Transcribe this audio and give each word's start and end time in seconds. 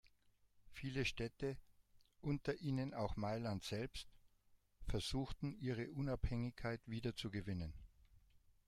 Viele 0.71 1.05
Städte, 1.05 1.57
unter 2.21 2.55
ihnen 2.59 2.95
auch 2.95 3.17
Mailand 3.17 3.63
selbst, 3.63 4.07
versuchten 4.87 5.53
ihre 5.59 5.91
Unabhängigkeit 5.91 6.81
wiederzugewinnen. 6.87 7.71